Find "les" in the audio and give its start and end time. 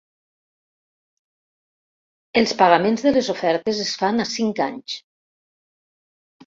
3.19-3.31